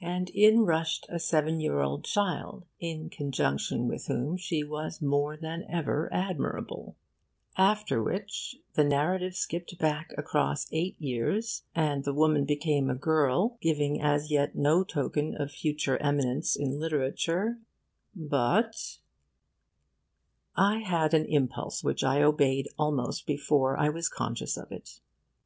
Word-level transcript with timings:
and 0.00 0.30
in 0.30 0.60
rushed 0.64 1.04
a 1.10 1.18
seven 1.18 1.60
year 1.60 1.80
old 1.82 2.02
child, 2.02 2.64
in 2.80 3.10
conjunction 3.10 3.86
with 3.86 4.06
whom 4.06 4.34
she 4.34 4.64
was 4.64 5.02
more 5.02 5.36
than 5.36 5.62
ever 5.68 6.08
admirable; 6.10 6.96
after 7.58 8.02
which 8.02 8.56
the 8.76 8.82
narrative 8.82 9.36
skipped 9.36 9.76
back 9.76 10.14
across 10.16 10.72
eight 10.72 10.98
years, 10.98 11.64
and 11.74 12.04
the 12.04 12.14
woman 12.14 12.46
became 12.46 12.88
a 12.88 12.94
girl, 12.94 13.58
giving 13.60 14.00
as 14.00 14.30
yet 14.30 14.54
no 14.56 14.82
token 14.82 15.36
of 15.38 15.52
future 15.52 15.98
eminence 15.98 16.56
in 16.56 16.78
literature 16.80 17.58
but 18.16 19.00
I 20.56 20.78
had 20.78 21.12
an 21.12 21.26
impulse 21.26 21.84
which 21.84 22.02
I 22.02 22.22
obeyed 22.22 22.68
almost 22.78 23.26
before 23.26 23.76
I 23.76 23.90
was, 23.90 24.08
conscious 24.08 24.56
of 24.56 24.72
it. 24.72 25.00